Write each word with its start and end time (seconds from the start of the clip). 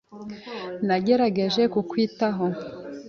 Nagerageje 0.87 1.61
kukwitaho. 1.73 2.45